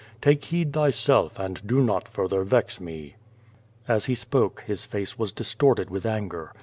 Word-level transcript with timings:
Take 0.19 0.45
heed 0.45 0.73
thyself, 0.73 1.37
and 1.37 1.61
do 1.63 1.79
not 1.79 2.07
further 2.07 2.43
vex 2.43 2.79
me.*' 2.81 3.17
As 3.87 4.05
he 4.05 4.15
spoke, 4.15 4.63
his 4.65 4.83
face 4.83 5.19
was 5.19 5.31
distorted 5.31 5.91
with 5.91 6.07
anger. 6.07 6.53